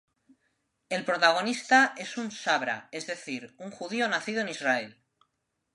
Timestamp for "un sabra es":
2.17-3.05